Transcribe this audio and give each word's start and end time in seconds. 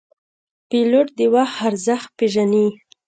پیلوټ 0.69 1.07
د 1.17 1.19
وخت 1.35 1.55
ارزښت 1.67 2.09
پېژني. 2.17 2.67